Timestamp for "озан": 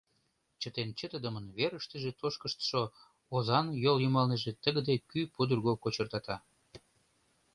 3.35-3.67